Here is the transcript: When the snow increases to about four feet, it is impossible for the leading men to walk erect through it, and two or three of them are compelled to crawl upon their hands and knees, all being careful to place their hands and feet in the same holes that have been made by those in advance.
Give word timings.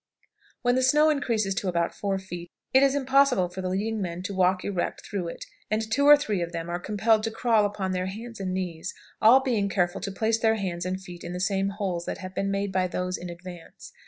When 0.63 0.73
the 0.73 0.81
snow 0.81 1.11
increases 1.11 1.53
to 1.53 1.67
about 1.67 1.93
four 1.93 2.17
feet, 2.17 2.49
it 2.73 2.81
is 2.81 2.95
impossible 2.95 3.49
for 3.49 3.61
the 3.61 3.69
leading 3.69 4.01
men 4.01 4.23
to 4.23 4.33
walk 4.33 4.65
erect 4.65 5.05
through 5.05 5.27
it, 5.27 5.45
and 5.69 5.91
two 5.91 6.05
or 6.07 6.17
three 6.17 6.41
of 6.41 6.51
them 6.51 6.71
are 6.71 6.79
compelled 6.79 7.21
to 7.25 7.29
crawl 7.29 7.67
upon 7.67 7.91
their 7.91 8.07
hands 8.07 8.39
and 8.39 8.51
knees, 8.51 8.95
all 9.21 9.41
being 9.41 9.69
careful 9.69 10.01
to 10.01 10.11
place 10.11 10.39
their 10.39 10.55
hands 10.55 10.87
and 10.87 11.03
feet 11.03 11.23
in 11.23 11.33
the 11.33 11.39
same 11.39 11.69
holes 11.69 12.05
that 12.05 12.17
have 12.17 12.33
been 12.33 12.49
made 12.49 12.71
by 12.71 12.87
those 12.87 13.15
in 13.15 13.29
advance. 13.29 13.93